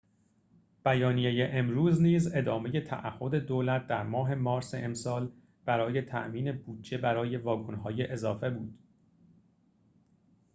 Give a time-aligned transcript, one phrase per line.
[0.85, 5.31] بیانیه امروز نیز ادامه تعهد دولت در ماه مارس امسال
[5.65, 8.79] برای تأمین بودجه برای واگن‌های اضافه بود